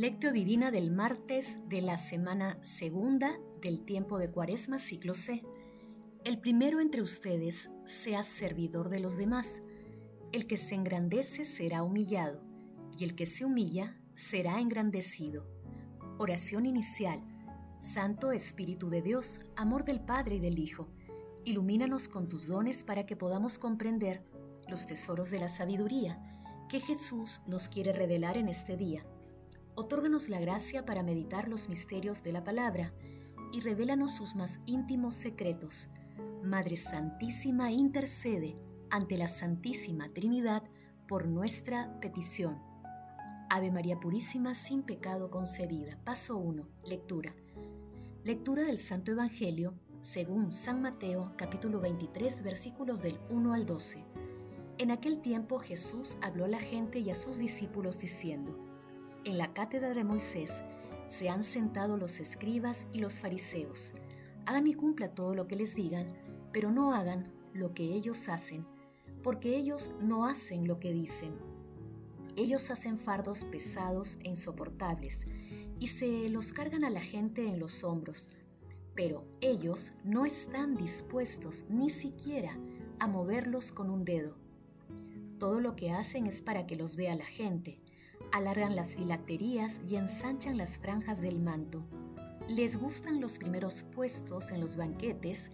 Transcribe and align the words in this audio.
Lectio 0.00 0.32
Divina 0.32 0.70
del 0.70 0.90
martes 0.90 1.58
de 1.68 1.82
la 1.82 1.98
semana 1.98 2.56
segunda 2.62 3.38
del 3.60 3.82
tiempo 3.82 4.18
de 4.18 4.28
Cuaresma 4.28 4.78
ciclo 4.78 5.12
C. 5.12 5.44
El 6.24 6.40
primero 6.40 6.80
entre 6.80 7.02
ustedes 7.02 7.70
sea 7.84 8.22
servidor 8.22 8.88
de 8.88 8.98
los 9.00 9.18
demás. 9.18 9.60
El 10.32 10.46
que 10.46 10.56
se 10.56 10.74
engrandece 10.74 11.44
será 11.44 11.82
humillado, 11.82 12.42
y 12.98 13.04
el 13.04 13.14
que 13.14 13.26
se 13.26 13.44
humilla 13.44 13.94
será 14.14 14.58
engrandecido. 14.58 15.44
Oración 16.16 16.64
inicial. 16.64 17.22
Santo 17.76 18.32
Espíritu 18.32 18.88
de 18.88 19.02
Dios, 19.02 19.42
amor 19.54 19.84
del 19.84 20.00
Padre 20.00 20.36
y 20.36 20.40
del 20.40 20.58
Hijo, 20.58 20.88
ilumínanos 21.44 22.08
con 22.08 22.26
tus 22.26 22.46
dones 22.46 22.84
para 22.84 23.04
que 23.04 23.16
podamos 23.16 23.58
comprender 23.58 24.24
los 24.66 24.86
tesoros 24.86 25.28
de 25.30 25.40
la 25.40 25.48
sabiduría 25.48 26.18
que 26.70 26.80
Jesús 26.80 27.42
nos 27.46 27.68
quiere 27.68 27.92
revelar 27.92 28.38
en 28.38 28.48
este 28.48 28.78
día. 28.78 29.04
Otórganos 29.74 30.28
la 30.28 30.40
gracia 30.40 30.84
para 30.84 31.02
meditar 31.02 31.48
los 31.48 31.68
misterios 31.68 32.22
de 32.22 32.32
la 32.32 32.44
palabra 32.44 32.92
y 33.52 33.60
revélanos 33.60 34.14
sus 34.14 34.34
más 34.34 34.60
íntimos 34.66 35.14
secretos. 35.14 35.90
Madre 36.42 36.76
Santísima 36.76 37.70
intercede 37.70 38.56
ante 38.90 39.16
la 39.16 39.28
Santísima 39.28 40.08
Trinidad 40.12 40.62
por 41.08 41.26
nuestra 41.26 41.98
petición. 42.00 42.58
Ave 43.48 43.70
María 43.70 43.98
Purísima 43.98 44.54
sin 44.54 44.82
pecado 44.82 45.30
concebida. 45.30 45.98
Paso 46.04 46.36
1. 46.36 46.68
Lectura. 46.84 47.34
Lectura 48.22 48.64
del 48.64 48.78
Santo 48.78 49.12
Evangelio 49.12 49.74
según 50.00 50.50
San 50.50 50.80
Mateo 50.80 51.32
capítulo 51.36 51.80
23 51.80 52.42
versículos 52.42 53.02
del 53.02 53.18
1 53.28 53.52
al 53.52 53.66
12. 53.66 54.04
En 54.78 54.90
aquel 54.90 55.20
tiempo 55.20 55.58
Jesús 55.58 56.16
habló 56.22 56.46
a 56.46 56.48
la 56.48 56.60
gente 56.60 57.00
y 57.00 57.10
a 57.10 57.14
sus 57.14 57.38
discípulos 57.38 57.98
diciendo, 57.98 58.69
En 59.24 59.36
la 59.36 59.52
cátedra 59.52 59.92
de 59.92 60.02
Moisés 60.02 60.64
se 61.04 61.28
han 61.28 61.42
sentado 61.42 61.98
los 61.98 62.20
escribas 62.20 62.86
y 62.90 63.00
los 63.00 63.20
fariseos. 63.20 63.94
Hagan 64.46 64.66
y 64.66 64.72
cumpla 64.72 65.14
todo 65.14 65.34
lo 65.34 65.46
que 65.46 65.56
les 65.56 65.74
digan, 65.74 66.14
pero 66.52 66.70
no 66.70 66.94
hagan 66.94 67.30
lo 67.52 67.74
que 67.74 67.84
ellos 67.84 68.30
hacen, 68.30 68.66
porque 69.22 69.56
ellos 69.56 69.92
no 70.00 70.24
hacen 70.24 70.66
lo 70.66 70.80
que 70.80 70.94
dicen. 70.94 71.34
Ellos 72.36 72.70
hacen 72.70 72.96
fardos 72.96 73.44
pesados 73.44 74.18
e 74.24 74.28
insoportables 74.30 75.26
y 75.78 75.88
se 75.88 76.30
los 76.30 76.52
cargan 76.54 76.84
a 76.84 76.90
la 76.90 77.02
gente 77.02 77.46
en 77.46 77.58
los 77.58 77.84
hombros, 77.84 78.30
pero 78.94 79.26
ellos 79.42 79.92
no 80.02 80.24
están 80.24 80.76
dispuestos 80.76 81.66
ni 81.68 81.90
siquiera 81.90 82.56
a 82.98 83.06
moverlos 83.06 83.70
con 83.70 83.90
un 83.90 84.06
dedo. 84.06 84.36
Todo 85.38 85.60
lo 85.60 85.76
que 85.76 85.90
hacen 85.90 86.26
es 86.26 86.40
para 86.40 86.66
que 86.66 86.76
los 86.76 86.96
vea 86.96 87.14
la 87.16 87.26
gente. 87.26 87.80
Alargan 88.32 88.76
las 88.76 88.96
filacterías 88.96 89.80
y 89.88 89.96
ensanchan 89.96 90.56
las 90.56 90.78
franjas 90.78 91.20
del 91.20 91.40
manto. 91.40 91.84
Les 92.48 92.76
gustan 92.76 93.20
los 93.20 93.38
primeros 93.38 93.82
puestos 93.82 94.52
en 94.52 94.60
los 94.60 94.76
banquetes 94.76 95.50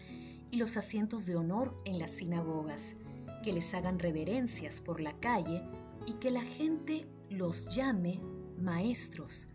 y 0.50 0.56
los 0.56 0.76
asientos 0.76 1.24
de 1.24 1.36
honor 1.36 1.74
en 1.84 1.98
las 1.98 2.10
sinagogas, 2.10 2.96
que 3.42 3.52
les 3.52 3.72
hagan 3.74 3.98
reverencias 3.98 4.80
por 4.80 5.00
la 5.00 5.18
calle 5.20 5.62
y 6.06 6.14
que 6.14 6.30
la 6.30 6.42
gente 6.42 7.08
los 7.30 7.74
llame 7.74 8.20
maestros. 8.58 9.48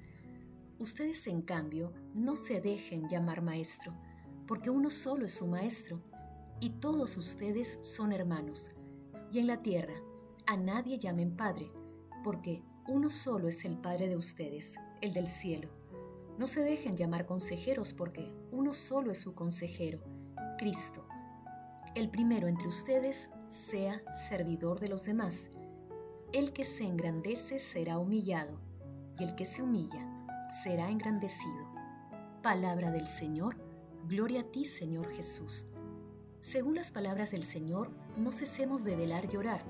Ustedes, 0.80 1.28
en 1.28 1.44
cambio, 1.44 1.94
no 2.16 2.36
se 2.36 2.60
dejen 2.60 3.08
llamar 3.08 3.44
maestro, 3.44 3.94
porque 4.48 4.72
uno 4.72 4.90
solo 4.90 5.26
es 5.26 5.34
su 5.34 5.46
maestro, 5.46 6.02
y 6.60 6.72
todos 6.72 7.18
ustedes 7.18 7.80
son 7.82 8.14
hermanos. 8.14 8.72
Y 9.32 9.40
en 9.40 9.48
la 9.48 9.62
tierra, 9.62 9.96
a 10.48 10.58
nadie 10.58 10.98
llamen 10.98 11.36
Padre, 11.36 11.72
porque 12.24 12.64
uno 12.88 13.10
solo 13.10 13.48
es 13.48 13.64
el 13.66 13.78
Padre 13.78 14.08
de 14.08 14.16
ustedes, 14.16 14.76
el 15.02 15.14
del 15.14 15.28
cielo. 15.28 15.70
No 16.38 16.48
se 16.48 16.64
dejen 16.64 16.98
llamar 16.98 17.26
consejeros, 17.26 17.94
porque 17.94 18.34
uno 18.52 18.74
solo 18.74 19.12
es 19.12 19.20
su 19.20 19.36
consejero, 19.36 20.00
Cristo. 20.58 21.08
El 21.96 22.10
primero 22.10 22.48
entre 22.48 22.68
ustedes 22.68 23.30
sea 23.48 24.02
servidor 24.12 24.80
de 24.80 24.88
los 24.88 25.06
demás. 25.06 25.52
El 26.34 26.54
que 26.54 26.64
se 26.64 26.84
engrandece 26.84 27.60
será 27.60 28.00
humillado, 28.00 28.60
y 29.20 29.24
el 29.24 29.36
que 29.36 29.46
se 29.46 29.62
humilla 29.62 30.08
será 30.64 30.90
engrandecido. 30.90 31.68
Palabra 32.42 32.92
del 32.92 33.08
Señor, 33.08 33.58
gloria 34.08 34.42
a 34.42 34.52
ti 34.52 34.66
Señor 34.66 35.14
Jesús. 35.14 35.68
Según 36.40 36.76
las 36.76 36.92
palabras 36.92 37.32
del 37.32 37.44
Señor, 37.44 37.92
no 38.18 38.32
cesemos 38.32 38.84
de 38.84 38.96
velar 38.96 39.32
y 39.32 39.38
orar 39.38 39.64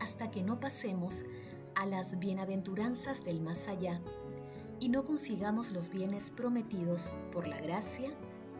hasta 0.00 0.30
que 0.30 0.42
no 0.42 0.60
pasemos 0.60 1.24
a 1.80 1.86
las 1.86 2.18
bienaventuranzas 2.18 3.24
del 3.24 3.40
más 3.40 3.66
allá 3.66 4.02
y 4.80 4.90
no 4.90 5.06
consigamos 5.06 5.72
los 5.72 5.88
bienes 5.88 6.30
prometidos 6.30 7.10
por 7.32 7.48
la 7.48 7.58
gracia 7.58 8.10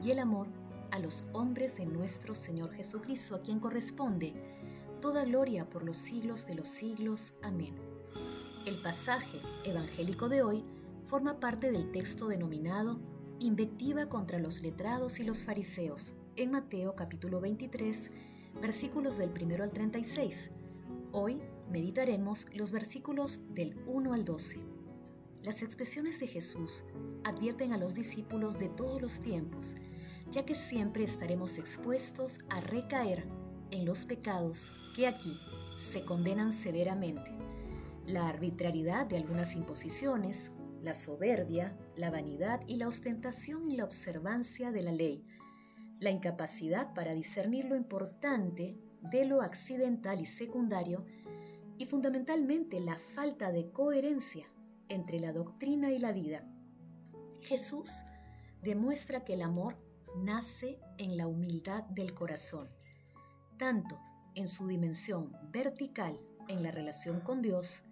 y 0.02 0.10
el 0.10 0.20
amor 0.20 0.46
a 0.90 0.98
los 0.98 1.24
hombres 1.34 1.76
de 1.76 1.84
nuestro 1.84 2.32
Señor 2.32 2.72
Jesucristo, 2.72 3.34
a 3.34 3.42
quien 3.42 3.60
corresponde 3.60 4.32
toda 5.02 5.26
gloria 5.26 5.68
por 5.68 5.84
los 5.84 5.98
siglos 5.98 6.46
de 6.46 6.54
los 6.54 6.68
siglos. 6.68 7.34
Amén. 7.42 7.74
El 8.64 8.76
pasaje 8.76 9.38
evangélico 9.66 10.30
de 10.30 10.42
hoy 10.42 10.64
forma 11.04 11.40
parte 11.40 11.70
del 11.70 11.90
texto 11.92 12.26
denominado 12.26 12.98
Invectiva 13.38 14.06
contra 14.06 14.38
los 14.38 14.62
letrados 14.62 15.20
y 15.20 15.24
los 15.24 15.44
fariseos, 15.44 16.14
en 16.36 16.52
Mateo 16.52 16.96
capítulo 16.96 17.38
23, 17.40 18.10
versículos 18.62 19.18
del 19.18 19.30
1 19.30 19.62
al 19.62 19.72
36, 19.72 20.50
Hoy 21.12 21.40
meditaremos 21.70 22.46
los 22.54 22.72
versículos 22.72 23.40
del 23.54 23.76
1 23.86 24.12
al 24.12 24.24
12. 24.24 24.60
Las 25.42 25.62
expresiones 25.62 26.20
de 26.20 26.26
Jesús 26.26 26.84
advierten 27.24 27.72
a 27.72 27.78
los 27.78 27.94
discípulos 27.94 28.58
de 28.58 28.68
todos 28.68 29.00
los 29.00 29.20
tiempos, 29.20 29.76
ya 30.30 30.44
que 30.44 30.54
siempre 30.54 31.04
estaremos 31.04 31.58
expuestos 31.58 32.40
a 32.50 32.60
recaer 32.60 33.26
en 33.70 33.86
los 33.86 34.04
pecados 34.04 34.72
que 34.96 35.06
aquí 35.06 35.38
se 35.78 36.04
condenan 36.04 36.52
severamente. 36.52 37.30
La 38.06 38.28
arbitrariedad 38.28 39.06
de 39.06 39.16
algunas 39.16 39.54
imposiciones, 39.54 40.50
la 40.82 40.94
soberbia, 40.94 41.76
la 41.96 42.10
vanidad 42.10 42.60
y 42.66 42.76
la 42.76 42.88
ostentación 42.88 43.70
en 43.70 43.76
la 43.76 43.84
observancia 43.84 44.72
de 44.72 44.82
la 44.82 44.92
ley, 44.92 45.24
la 46.00 46.10
incapacidad 46.10 46.94
para 46.94 47.14
discernir 47.14 47.66
lo 47.66 47.76
importante 47.76 48.76
de 49.02 49.24
lo 49.24 49.42
accidental 49.42 50.20
y 50.20 50.26
secundario 50.26 51.04
y 51.80 51.86
fundamentalmente 51.86 52.78
la 52.78 52.98
falta 52.98 53.50
de 53.50 53.72
coherencia 53.72 54.44
entre 54.90 55.18
la 55.18 55.32
doctrina 55.32 55.90
y 55.90 55.98
la 55.98 56.12
vida. 56.12 56.46
Jesús 57.40 58.02
demuestra 58.60 59.24
que 59.24 59.32
el 59.32 59.40
amor 59.40 59.78
nace 60.14 60.78
en 60.98 61.16
la 61.16 61.26
humildad 61.26 61.84
del 61.84 62.12
corazón, 62.12 62.68
tanto 63.56 63.98
en 64.34 64.46
su 64.46 64.68
dimensión 64.68 65.34
vertical 65.50 66.20
en 66.48 66.62
la 66.62 66.70
relación 66.70 67.20
con 67.20 67.40
Dios, 67.40 67.82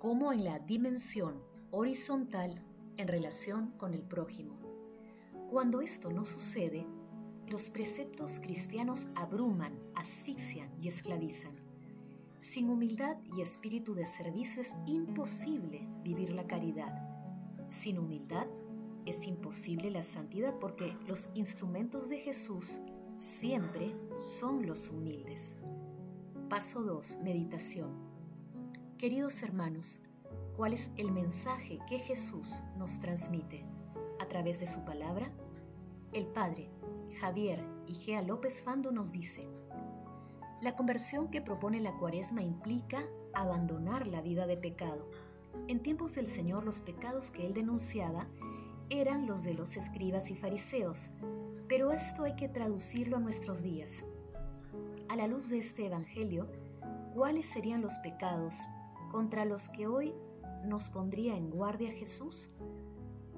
como 0.00 0.32
en 0.32 0.42
la 0.42 0.58
dimensión 0.58 1.40
horizontal 1.70 2.64
en 2.96 3.06
relación 3.06 3.70
con 3.76 3.94
el 3.94 4.02
prójimo. 4.02 4.58
Cuando 5.48 5.82
esto 5.82 6.10
no 6.10 6.24
sucede, 6.24 6.84
los 7.46 7.70
preceptos 7.70 8.40
cristianos 8.40 9.06
abruman, 9.14 9.78
asfixian 9.94 10.68
y 10.82 10.88
esclavizan. 10.88 11.69
Sin 12.50 12.68
humildad 12.68 13.16
y 13.36 13.42
espíritu 13.42 13.94
de 13.94 14.04
servicio 14.04 14.60
es 14.60 14.74
imposible 14.84 15.86
vivir 16.02 16.32
la 16.32 16.48
caridad. 16.48 16.92
Sin 17.68 17.96
humildad 17.96 18.48
es 19.06 19.28
imposible 19.28 19.88
la 19.88 20.02
santidad 20.02 20.58
porque 20.58 20.96
los 21.06 21.30
instrumentos 21.34 22.08
de 22.08 22.18
Jesús 22.18 22.80
siempre 23.14 23.94
son 24.16 24.66
los 24.66 24.90
humildes. 24.90 25.58
Paso 26.48 26.82
2. 26.82 27.18
Meditación. 27.22 27.94
Queridos 28.98 29.44
hermanos, 29.44 30.00
¿cuál 30.56 30.72
es 30.72 30.90
el 30.96 31.12
mensaje 31.12 31.78
que 31.88 32.00
Jesús 32.00 32.64
nos 32.76 32.98
transmite? 32.98 33.64
A 34.18 34.26
través 34.26 34.58
de 34.58 34.66
su 34.66 34.84
palabra, 34.84 35.32
el 36.12 36.26
Padre 36.26 36.68
Javier 37.20 37.64
Igea 37.86 38.22
López 38.22 38.60
Fando 38.60 38.90
nos 38.90 39.12
dice, 39.12 39.48
la 40.60 40.76
conversión 40.76 41.28
que 41.28 41.40
propone 41.40 41.80
la 41.80 41.96
cuaresma 41.96 42.42
implica 42.42 43.02
abandonar 43.32 44.06
la 44.06 44.20
vida 44.20 44.46
de 44.46 44.58
pecado. 44.58 45.08
En 45.68 45.80
tiempos 45.80 46.14
del 46.14 46.26
Señor 46.26 46.64
los 46.64 46.80
pecados 46.80 47.30
que 47.30 47.46
él 47.46 47.54
denunciaba 47.54 48.26
eran 48.90 49.26
los 49.26 49.42
de 49.42 49.54
los 49.54 49.76
escribas 49.76 50.30
y 50.30 50.36
fariseos, 50.36 51.12
pero 51.66 51.92
esto 51.92 52.24
hay 52.24 52.36
que 52.36 52.48
traducirlo 52.48 53.16
a 53.16 53.20
nuestros 53.20 53.62
días. 53.62 54.04
A 55.08 55.16
la 55.16 55.26
luz 55.26 55.48
de 55.48 55.58
este 55.58 55.86
Evangelio, 55.86 56.50
¿cuáles 57.14 57.46
serían 57.46 57.80
los 57.80 57.98
pecados 57.98 58.58
contra 59.10 59.44
los 59.44 59.68
que 59.70 59.86
hoy 59.86 60.14
nos 60.64 60.90
pondría 60.90 61.36
en 61.36 61.50
guardia 61.50 61.90
Jesús? 61.90 62.50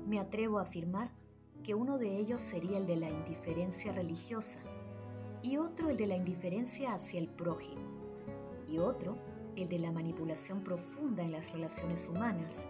Me 0.07 0.19
atrevo 0.19 0.59
a 0.59 0.63
afirmar 0.63 1.13
que 1.63 1.75
uno 1.75 1.99
de 1.99 2.17
ellos 2.17 2.41
sería 2.41 2.79
el 2.79 2.87
de 2.87 2.97
la 2.97 3.11
indiferencia 3.11 3.93
religiosa 3.93 4.59
y 5.43 5.57
otro 5.57 5.91
el 5.91 5.97
de 5.97 6.07
la 6.07 6.17
indiferencia 6.17 6.95
hacia 6.95 7.21
el 7.21 7.29
prójimo 7.29 7.83
y 8.69 8.79
otro 8.79 9.19
el 9.57 9.69
de 9.69 9.79
la 9.79 9.93
manipulación 9.93 10.63
profunda 10.63 11.23
en 11.23 11.33
las 11.33 11.53
relaciones 11.53 12.09
humanas 12.09 12.67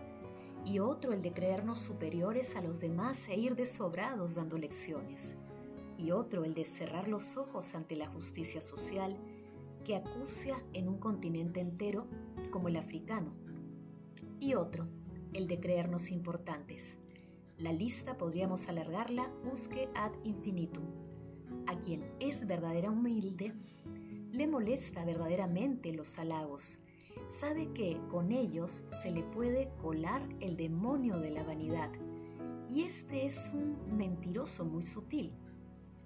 y 0.64 0.78
otro 0.78 1.12
el 1.12 1.22
de 1.22 1.32
creernos 1.32 1.78
superiores 1.78 2.56
a 2.56 2.62
los 2.62 2.80
demás 2.80 3.28
e 3.28 3.38
ir 3.38 3.56
desobrados 3.56 4.36
dando 4.36 4.58
lecciones, 4.58 5.36
y 5.98 6.12
otro 6.12 6.44
el 6.44 6.54
de 6.54 6.64
cerrar 6.64 7.08
los 7.08 7.36
ojos 7.36 7.74
ante 7.74 7.96
la 7.96 8.06
justicia 8.06 8.60
social 8.60 9.16
que 9.84 9.96
acucia 9.96 10.62
en 10.72 10.88
un 10.88 10.98
continente 10.98 11.60
entero 11.60 12.06
como 12.50 12.68
el 12.68 12.76
africano, 12.76 13.32
y 14.38 14.54
otro 14.54 14.86
el 15.32 15.48
de 15.48 15.58
creernos 15.58 16.10
importantes. 16.10 16.96
La 17.58 17.72
lista 17.72 18.16
podríamos 18.16 18.68
alargarla 18.68 19.30
busque 19.44 19.88
ad 19.94 20.12
infinitum. 20.24 21.01
A 21.66 21.78
quien 21.78 22.04
es 22.20 22.46
verdadera 22.46 22.90
humilde, 22.90 23.52
le 24.32 24.46
molesta 24.46 25.04
verdaderamente 25.04 25.92
los 25.92 26.18
halagos. 26.18 26.78
Sabe 27.28 27.72
que 27.72 28.00
con 28.08 28.32
ellos 28.32 28.84
se 28.90 29.10
le 29.10 29.22
puede 29.22 29.70
colar 29.80 30.22
el 30.40 30.56
demonio 30.56 31.18
de 31.18 31.30
la 31.30 31.44
vanidad. 31.44 31.90
Y 32.70 32.82
este 32.82 33.26
es 33.26 33.52
un 33.54 33.96
mentiroso 33.96 34.64
muy 34.64 34.82
sutil. 34.82 35.32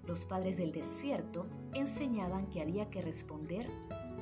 Los 0.05 0.25
padres 0.25 0.57
del 0.57 0.71
desierto 0.71 1.47
enseñaban 1.73 2.49
que 2.49 2.61
había 2.61 2.89
que 2.89 3.01
responder 3.01 3.67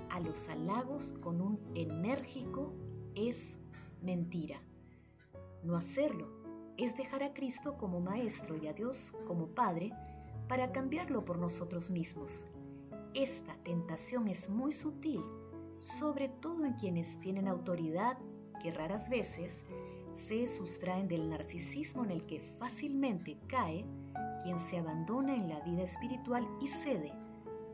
a 0.10 0.20
los 0.20 0.50
halagos 0.50 1.14
con 1.22 1.42
un 1.42 1.60
enérgico 1.76 2.74
es 3.16 3.58
mentira. 4.02 4.62
No 5.64 5.76
hacerlo 5.76 6.30
es 6.78 6.96
dejar 6.96 7.24
a 7.24 7.34
Cristo 7.34 7.78
como 7.78 8.00
Maestro 8.00 8.56
y 8.56 8.68
a 8.68 8.74
Dios 8.74 9.14
como 9.28 9.48
Padre 9.48 9.92
para 10.48 10.72
cambiarlo 10.72 11.26
por 11.26 11.38
nosotros 11.38 11.90
mismos. 11.90 12.46
Esta 13.14 13.56
tentación 13.64 14.28
es 14.28 14.50
muy 14.50 14.72
sutil, 14.72 15.24
sobre 15.80 16.30
todo 16.30 16.66
en 16.66 16.74
quienes 16.74 17.20
tienen 17.20 17.48
autoridad 17.48 18.18
que 18.62 18.72
raras 18.72 19.10
veces 19.10 19.64
se 20.12 20.48
sustraen 20.48 21.08
del 21.08 21.30
narcisismo 21.30 22.04
en 22.04 22.12
el 22.12 22.26
que 22.26 22.40
fácilmente 22.40 23.38
cae 23.48 23.86
quien 24.44 24.60
se 24.60 24.78
abandona 24.78 25.36
en 25.36 25.50
la 25.50 25.60
vida 25.62 25.84
espiritual 25.84 26.48
y 26.62 26.68
cede 26.68 27.14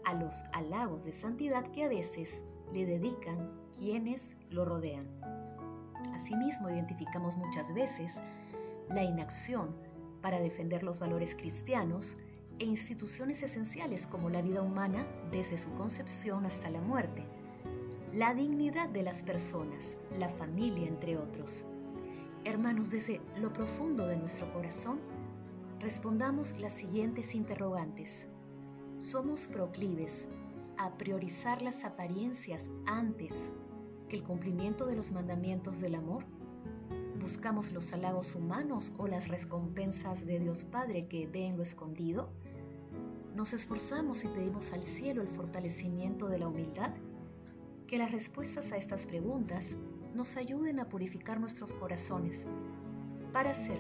a 0.06 0.14
los 0.14 0.44
halagos 0.54 1.06
de 1.06 1.12
santidad 1.12 1.68
que 1.72 1.84
a 1.84 1.88
veces 1.88 2.44
le 2.74 2.86
dedican 2.86 3.52
quienes 3.78 4.36
lo 4.50 4.66
rodean. 4.66 5.08
Asimismo, 6.14 6.70
identificamos 6.70 7.38
muchas 7.38 7.74
veces 7.74 8.22
la 8.90 9.04
inacción 9.04 9.76
para 10.22 10.40
defender 10.40 10.84
los 10.84 11.00
valores 11.00 11.36
cristianos 11.36 12.18
e 12.62 12.66
instituciones 12.66 13.42
esenciales 13.42 14.06
como 14.06 14.30
la 14.30 14.44
vida 14.44 14.62
humana 14.62 15.04
desde 15.32 15.58
su 15.58 15.74
concepción 15.74 16.46
hasta 16.46 16.70
la 16.70 16.80
muerte, 16.80 17.26
la 18.14 18.36
dignidad 18.36 18.88
de 18.88 19.02
las 19.02 19.24
personas, 19.24 19.98
la 20.20 20.30
familia, 20.30 20.88
entre 20.88 21.18
otros. 21.18 21.66
Hermanos, 22.46 22.92
desde 22.92 23.20
lo 23.40 23.52
profundo 23.52 24.06
de 24.06 24.16
nuestro 24.16 24.54
corazón, 24.54 25.00
respondamos 25.80 26.56
las 26.60 26.74
siguientes 26.74 27.34
interrogantes. 27.34 28.28
¿Somos 29.00 29.48
proclives 29.48 30.30
a 30.78 31.00
priorizar 31.00 31.64
las 31.64 31.84
apariencias 31.84 32.70
antes 32.86 33.50
que 34.08 34.18
el 34.18 34.24
cumplimiento 34.24 34.86
de 34.86 34.96
los 34.96 35.12
mandamientos 35.12 35.82
del 35.82 35.96
amor? 35.96 36.26
¿Buscamos 37.20 37.72
los 37.72 37.92
halagos 37.92 38.36
humanos 38.36 38.94
o 39.00 39.08
las 39.08 39.30
recompensas 39.30 40.28
de 40.28 40.40
Dios 40.40 40.64
Padre 40.64 41.08
que 41.08 41.26
ve 41.26 41.48
en 41.48 41.58
lo 41.58 41.64
escondido? 41.64 42.30
¿Nos 43.42 43.54
esforzamos 43.54 44.24
y 44.24 44.28
pedimos 44.28 44.72
al 44.72 44.84
cielo 44.84 45.24
el 45.24 45.28
fortalecimiento 45.28 46.28
de 46.28 46.38
la 46.38 46.48
humildad? 46.48 46.94
Que 47.88 47.98
las 47.98 48.12
respuestas 48.12 48.72
a 48.72 48.78
estas 48.78 49.08
preguntas 49.08 49.78
nos 50.14 50.38
ayuden 50.38 50.80
a 50.80 50.90
purificar 50.90 51.40
nuestros 51.40 51.74
corazones 51.74 52.46
para 53.34 53.56
ser 53.56 53.80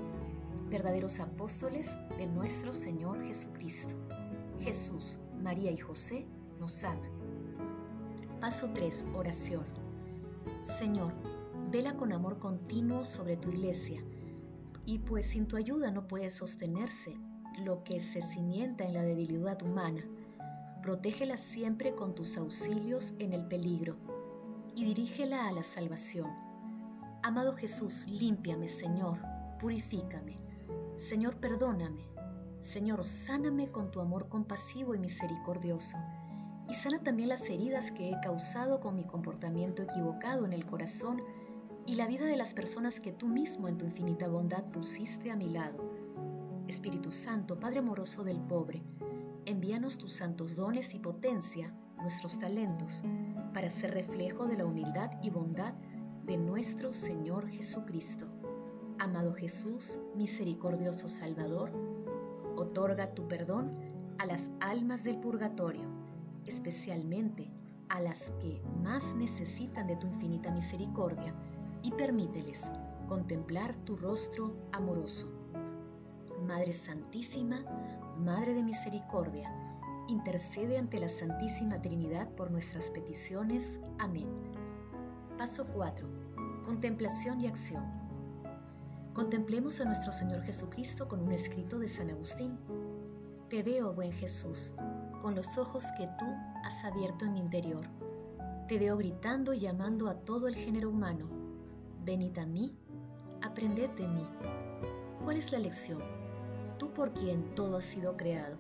verdaderos 0.68 1.20
apóstoles 1.20 1.96
de 2.18 2.26
nuestro 2.26 2.74
Señor 2.74 3.24
Jesucristo. 3.24 3.94
Jesús, 4.62 5.20
María 5.44 5.70
y 5.70 5.78
José 5.78 6.26
nos 6.60 6.84
aman. 6.84 7.12
Paso 8.40 8.72
3. 8.74 9.06
Oración. 9.14 9.66
Señor, 10.64 11.14
vela 11.70 11.96
con 11.98 12.14
amor 12.14 12.40
continuo 12.40 13.04
sobre 13.04 13.38
tu 13.38 13.50
iglesia, 13.50 14.04
y 14.88 14.98
pues 14.98 15.28
sin 15.28 15.48
tu 15.48 15.56
ayuda 15.56 15.92
no 15.92 16.08
puede 16.08 16.32
sostenerse 16.32 17.16
lo 17.66 17.84
que 17.84 18.00
se 18.00 18.22
cimienta 18.22 18.84
en 18.84 18.94
la 18.94 19.04
debilidad 19.04 19.62
humana. 19.62 20.02
Protégela 20.82 21.38
siempre 21.38 21.94
con 21.94 22.16
tus 22.16 22.38
auxilios 22.38 23.14
en 23.20 23.34
el 23.34 23.46
peligro 23.46 23.96
y 24.76 24.86
dirígela 24.86 25.48
a 25.48 25.52
la 25.52 25.64
salvación. 25.64 26.30
Amado 27.24 27.56
Jesús, 27.56 28.08
límpiame, 28.08 28.68
Señor, 28.68 29.20
purifícame. 29.60 30.40
Señor, 30.96 31.38
perdóname. 31.38 32.08
Señor, 32.60 33.04
sáname 33.04 33.72
con 33.72 33.92
tu 33.92 34.02
amor 34.02 34.28
compasivo 34.28 34.96
y 34.96 35.00
misericordioso. 35.00 35.98
Y 36.68 36.74
sana 36.74 37.00
también 37.04 37.30
las 37.30 37.50
heridas 37.50 37.92
que 37.92 38.10
he 38.10 38.20
causado 38.22 38.80
con 38.80 38.96
mi 38.96 39.04
comportamiento 39.04 39.84
equivocado 39.84 40.46
en 40.46 40.54
el 40.54 40.66
corazón 40.66 41.22
y 41.86 41.96
la 41.96 42.08
vida 42.08 42.26
de 42.26 42.38
las 42.38 42.54
personas 42.54 43.00
que 43.00 43.12
tú 43.12 43.28
mismo 43.28 43.68
en 43.68 43.78
tu 43.78 43.86
infinita 43.86 44.28
bondad 44.28 44.64
pusiste 44.66 45.32
a 45.32 45.36
mi 45.36 45.50
lado 45.50 45.91
Espíritu 46.72 47.12
Santo, 47.12 47.60
Padre 47.60 47.80
amoroso 47.80 48.24
del 48.24 48.40
pobre, 48.40 48.82
envíanos 49.46 49.98
tus 49.98 50.14
santos 50.14 50.56
dones 50.56 50.96
y 50.96 51.00
potencia, 51.00 51.74
nuestros 51.98 52.40
talentos, 52.40 53.04
para 53.54 53.70
ser 53.70 53.92
reflejo 53.92 54.46
de 54.46 54.56
la 54.56 54.66
humildad 54.66 55.12
y 55.22 55.30
bondad 55.30 55.74
de 56.26 56.38
nuestro 56.38 56.94
Señor 56.94 57.50
Jesucristo. 57.50 58.28
Amado 59.00 59.34
Jesús, 59.34 60.00
misericordioso 60.16 61.10
Salvador, 61.10 61.72
otorga 62.56 63.14
tu 63.14 63.28
perdón 63.28 63.76
a 64.18 64.26
las 64.26 64.50
almas 64.62 65.04
del 65.04 65.18
purgatorio, 65.18 65.90
especialmente 66.46 67.52
a 67.90 68.00
las 68.00 68.32
que 68.40 68.62
más 68.82 69.14
necesitan 69.14 69.88
de 69.88 69.98
tu 69.98 70.08
infinita 70.08 70.52
misericordia, 70.52 71.36
y 71.84 71.92
permíteles 71.92 72.72
contemplar 73.10 73.76
tu 73.84 73.98
rostro 73.98 74.56
amoroso 74.72 75.41
Madre 76.52 76.74
Santísima, 76.74 77.64
Madre 78.18 78.54
de 78.54 78.62
Misericordia, 78.62 79.50
intercede 80.10 80.78
ante 80.78 81.00
la 81.00 81.08
Santísima 81.08 81.82
Trinidad 81.82 82.28
por 82.36 82.52
nuestras 82.52 82.90
peticiones. 82.90 83.80
Amén. 84.00 84.28
Paso 85.38 85.66
4. 85.68 86.06
Contemplación 86.66 87.40
y 87.40 87.48
acción. 87.48 87.86
Contemplemos 89.14 89.80
a 89.80 89.86
nuestro 89.86 90.12
Señor 90.12 90.42
Jesucristo 90.42 91.08
con 91.08 91.22
un 91.22 91.32
escrito 91.32 91.80
de 91.80 91.88
San 91.88 92.10
Agustín. 92.10 92.60
Te 93.50 93.64
veo, 93.64 93.94
buen 93.94 94.12
Jesús, 94.12 94.74
con 95.22 95.36
los 95.36 95.58
ojos 95.58 95.86
que 95.98 96.06
tú 96.20 96.26
has 96.66 96.84
abierto 96.84 97.24
en 97.24 97.32
mi 97.32 97.40
interior. 97.40 97.88
Te 98.68 98.78
veo 98.78 98.98
gritando 98.98 99.54
y 99.54 99.60
llamando 99.60 100.10
a 100.10 100.16
todo 100.16 100.50
el 100.50 100.56
género 100.56 100.90
humano. 100.90 101.30
Venid 102.04 102.38
a 102.40 102.46
mí, 102.46 102.76
aprended 103.42 103.90
de 103.92 104.08
mí. 104.10 104.28
¿Cuál 105.24 105.38
es 105.38 105.54
la 105.54 105.60
lección? 105.60 106.21
Tú 106.82 106.90
por 106.90 107.14
quien 107.14 107.54
todo 107.54 107.78
ha 107.78 107.82
sido 107.82 108.18
creado. 108.18 108.58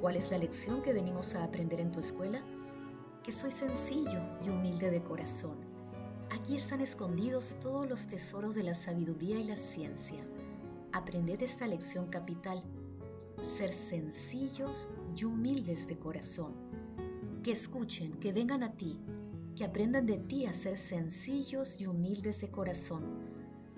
¿Cuál 0.00 0.16
es 0.16 0.32
la 0.32 0.38
lección 0.38 0.82
que 0.82 0.92
venimos 0.92 1.36
a 1.36 1.44
aprender 1.44 1.80
en 1.80 1.92
tu 1.92 2.00
escuela? 2.00 2.42
Que 3.22 3.30
soy 3.30 3.52
sencillo 3.52 4.20
y 4.44 4.48
humilde 4.48 4.90
de 4.90 5.04
corazón. 5.04 5.56
Aquí 6.32 6.56
están 6.56 6.80
escondidos 6.80 7.56
todos 7.60 7.88
los 7.88 8.08
tesoros 8.08 8.56
de 8.56 8.64
la 8.64 8.74
sabiduría 8.74 9.38
y 9.38 9.44
la 9.44 9.54
ciencia. 9.54 10.18
Aprended 10.92 11.40
esta 11.40 11.68
lección 11.68 12.08
capital. 12.08 12.60
Ser 13.40 13.72
sencillos 13.72 14.88
y 15.16 15.24
humildes 15.24 15.86
de 15.86 15.96
corazón. 15.96 16.54
Que 17.44 17.52
escuchen, 17.52 18.14
que 18.14 18.32
vengan 18.32 18.64
a 18.64 18.72
ti, 18.72 18.98
que 19.54 19.62
aprendan 19.62 20.06
de 20.06 20.18
ti 20.18 20.46
a 20.46 20.52
ser 20.52 20.76
sencillos 20.76 21.80
y 21.80 21.86
humildes 21.86 22.40
de 22.40 22.50
corazón. 22.50 23.04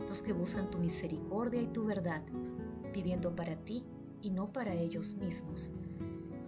Los 0.08 0.22
que 0.22 0.32
buscan 0.32 0.70
tu 0.70 0.78
misericordia 0.78 1.60
y 1.60 1.66
tu 1.66 1.84
verdad 1.84 2.22
viviendo 2.92 3.34
para 3.34 3.56
ti 3.56 3.84
y 4.22 4.30
no 4.30 4.52
para 4.52 4.74
ellos 4.74 5.14
mismos. 5.14 5.70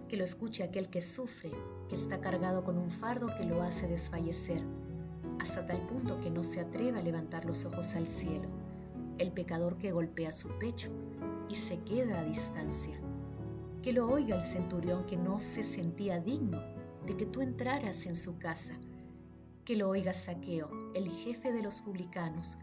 Que 0.07 0.17
lo 0.17 0.23
escuche 0.23 0.63
aquel 0.63 0.89
que 0.89 1.01
sufre, 1.01 1.51
que 1.87 1.95
está 1.95 2.19
cargado 2.19 2.63
con 2.63 2.77
un 2.77 2.89
fardo 2.89 3.27
que 3.37 3.45
lo 3.45 3.61
hace 3.63 3.87
desfallecer, 3.87 4.61
hasta 5.39 5.65
tal 5.65 5.85
punto 5.87 6.19
que 6.19 6.29
no 6.29 6.43
se 6.43 6.59
atreve 6.59 6.99
a 6.99 7.03
levantar 7.03 7.45
los 7.45 7.65
ojos 7.65 7.95
al 7.95 8.07
cielo. 8.07 8.47
El 9.17 9.31
pecador 9.31 9.77
que 9.77 9.91
golpea 9.91 10.31
su 10.31 10.49
pecho 10.59 10.89
y 11.49 11.55
se 11.55 11.79
queda 11.79 12.19
a 12.19 12.23
distancia. 12.23 12.99
Que 13.81 13.91
lo 13.91 14.09
oiga 14.09 14.37
el 14.37 14.43
centurión 14.43 15.05
que 15.05 15.17
no 15.17 15.39
se 15.39 15.63
sentía 15.63 16.19
digno 16.19 16.61
de 17.05 17.17
que 17.17 17.25
tú 17.25 17.41
entraras 17.41 18.05
en 18.05 18.15
su 18.15 18.37
casa. 18.37 18.73
Que 19.65 19.75
lo 19.75 19.89
oiga 19.89 20.13
Saqueo, 20.13 20.69
el 20.93 21.09
jefe 21.09 21.51
de 21.51 21.61
los 21.61 21.81
publicanos, 21.81 22.57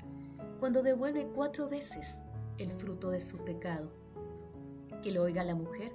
cuando 0.59 0.83
devuelve 0.83 1.27
cuatro 1.35 1.69
veces 1.69 2.21
el 2.59 2.73
fruto 2.73 3.11
de 3.11 3.21
su 3.21 3.39
pecado. 3.39 3.93
Que 5.03 5.13
lo 5.13 5.23
oiga 5.23 5.45
la 5.45 5.55
mujer 5.55 5.93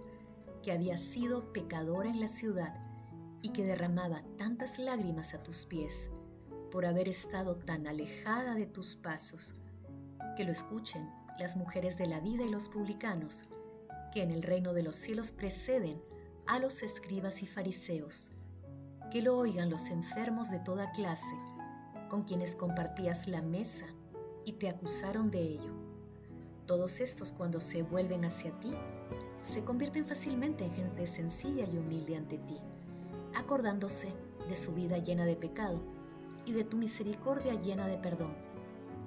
que 0.63 0.71
había 0.71 0.97
sido 0.97 1.53
pecadora 1.53 2.09
en 2.09 2.19
la 2.19 2.27
ciudad 2.27 2.73
y 3.43 3.49
que 3.49 3.63
derramaba 3.63 4.23
tantas 4.37 4.79
lágrimas 4.79 5.35
a 5.35 5.43
tus 5.43 5.67
pies 5.67 6.09
por 6.71 6.87
haber 6.87 7.07
estado 7.07 7.55
tan 7.55 7.85
alejada 7.85 8.55
de 8.55 8.65
tus 8.65 8.95
pasos. 8.95 9.53
Que 10.35 10.43
lo 10.43 10.51
escuchen 10.51 11.07
las 11.37 11.55
mujeres 11.55 11.97
de 11.97 12.07
la 12.07 12.19
vida 12.19 12.43
y 12.43 12.49
los 12.49 12.67
publicanos, 12.67 13.43
que 14.11 14.23
en 14.23 14.31
el 14.31 14.41
reino 14.41 14.73
de 14.73 14.81
los 14.81 14.95
cielos 14.95 15.31
preceden 15.31 16.01
a 16.47 16.57
los 16.57 16.81
escribas 16.81 17.43
y 17.43 17.45
fariseos. 17.45 18.31
Que 19.11 19.21
lo 19.21 19.37
oigan 19.37 19.69
los 19.69 19.89
enfermos 19.89 20.49
de 20.49 20.59
toda 20.59 20.91
clase, 20.91 21.35
con 22.09 22.23
quienes 22.23 22.55
compartías 22.55 23.27
la 23.27 23.43
mesa 23.43 23.85
y 24.45 24.53
te 24.53 24.67
acusaron 24.67 25.29
de 25.29 25.41
ello. 25.41 25.84
Todos 26.65 26.99
estos 26.99 27.31
cuando 27.31 27.59
se 27.59 27.83
vuelven 27.83 28.25
hacia 28.25 28.51
ti, 28.59 28.71
se 29.41 29.63
convierten 29.63 30.07
fácilmente 30.07 30.65
en 30.65 30.73
gente 30.73 31.05
sencilla 31.05 31.65
y 31.71 31.77
humilde 31.77 32.15
ante 32.15 32.39
ti, 32.39 32.57
acordándose 33.35 34.11
de 34.49 34.55
su 34.55 34.73
vida 34.73 34.97
llena 34.97 35.25
de 35.25 35.35
pecado 35.35 35.79
y 36.45 36.53
de 36.53 36.63
tu 36.63 36.77
misericordia 36.77 37.53
llena 37.61 37.85
de 37.85 37.97
perdón, 37.97 38.33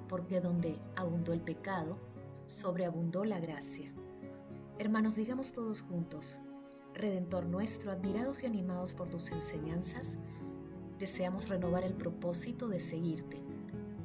porque 0.07 0.39
donde 0.39 0.79
abundó 0.95 1.33
el 1.33 1.41
pecado, 1.41 1.97
sobreabundó 2.45 3.25
la 3.25 3.39
gracia. 3.39 3.91
Hermanos, 4.77 5.17
digamos 5.17 5.51
todos 5.51 5.81
juntos, 5.81 6.39
Redentor 6.93 7.45
nuestro, 7.45 7.91
admirados 7.91 8.43
y 8.43 8.45
animados 8.45 8.93
por 8.93 9.09
tus 9.09 9.31
enseñanzas, 9.31 10.17
deseamos 10.97 11.47
renovar 11.47 11.83
el 11.83 11.93
propósito 11.93 12.67
de 12.67 12.79
seguirte, 12.79 13.41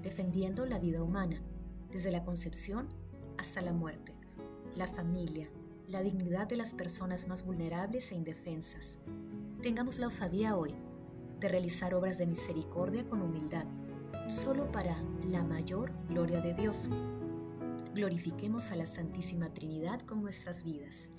defendiendo 0.02 0.66
la 0.66 0.78
vida 0.78 1.02
humana, 1.02 1.42
desde 1.90 2.10
la 2.10 2.24
concepción 2.24 2.88
hasta 3.38 3.60
la 3.60 3.72
muerte, 3.72 4.14
la 4.74 4.88
familia, 4.88 5.48
la 5.88 6.02
dignidad 6.02 6.46
de 6.46 6.56
las 6.56 6.74
personas 6.74 7.28
más 7.28 7.44
vulnerables 7.44 8.10
e 8.12 8.14
indefensas. 8.14 8.98
Tengamos 9.62 9.98
la 9.98 10.06
osadía 10.06 10.56
hoy 10.56 10.74
de 11.40 11.48
realizar 11.48 11.94
obras 11.94 12.18
de 12.18 12.26
misericordia 12.26 13.08
con 13.08 13.22
humildad, 13.22 13.66
solo 14.28 14.70
para 14.72 14.96
la 15.30 15.44
mayor 15.44 15.92
gloria 16.08 16.40
de 16.40 16.54
Dios. 16.54 16.88
Glorifiquemos 17.94 18.72
a 18.72 18.76
la 18.76 18.86
Santísima 18.86 19.52
Trinidad 19.52 20.00
con 20.00 20.22
nuestras 20.22 20.64
vidas. 20.64 21.10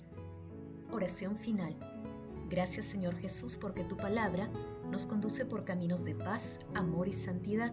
Oración 0.92 1.36
final. 1.36 1.76
Gracias 2.48 2.86
Señor 2.86 3.16
Jesús 3.16 3.58
porque 3.58 3.82
tu 3.84 3.96
palabra 3.96 4.50
nos 4.90 5.06
conduce 5.06 5.44
por 5.44 5.64
caminos 5.64 6.04
de 6.04 6.14
paz, 6.14 6.60
amor 6.74 7.08
y 7.08 7.12
santidad. 7.12 7.72